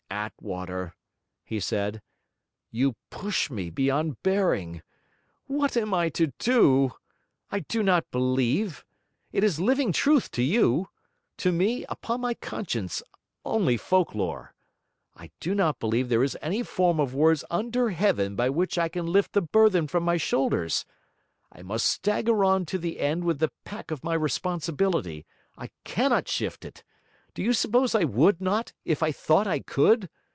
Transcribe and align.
'Attwater,' 0.13 0.93
he 1.43 1.59
said, 1.59 2.01
'you 2.69 2.95
push 3.09 3.49
me 3.49 3.69
beyond 3.69 4.21
bearing. 4.21 4.83
What 5.47 5.75
am 5.77 5.93
I 5.95 6.09
to 6.09 6.33
do? 6.37 6.91
I 7.49 7.61
do 7.61 7.81
not 7.81 8.11
believe. 8.11 8.85
It 9.31 9.43
is 9.43 9.59
living 9.59 9.91
truth 9.93 10.29
to 10.31 10.43
you; 10.43 10.89
to 11.37 11.51
me, 11.53 11.85
upon 11.87 12.21
my 12.21 12.33
conscience, 12.35 13.01
only 13.45 13.77
folk 13.77 14.13
lore. 14.13 14.53
I 15.15 15.31
do 15.39 15.55
not 15.55 15.79
believe 15.79 16.09
there 16.09 16.23
is 16.23 16.37
any 16.41 16.61
form 16.61 16.99
of 16.99 17.15
words 17.15 17.43
under 17.49 17.89
heaven 17.89 18.35
by 18.35 18.49
which 18.49 18.77
I 18.77 18.89
can 18.89 19.07
lift 19.07 19.31
the 19.31 19.41
burthen 19.41 19.87
from 19.87 20.03
my 20.03 20.17
shoulders. 20.17 20.85
I 21.51 21.63
must 21.63 21.85
stagger 21.85 22.43
on 22.43 22.65
to 22.67 22.77
the 22.77 22.99
end 22.99 23.23
with 23.23 23.39
the 23.39 23.51
pack 23.63 23.89
of 23.91 24.03
my 24.03 24.13
responsibility; 24.13 25.25
I 25.57 25.71
cannot 25.85 26.27
shift 26.27 26.63
it; 26.65 26.83
do 27.33 27.41
you 27.41 27.53
suppose 27.53 27.95
I 27.95 28.03
would 28.03 28.41
not, 28.41 28.73
if 28.83 29.01
I 29.01 29.13
thought 29.13 29.47
I 29.47 29.59
could? 29.59 30.09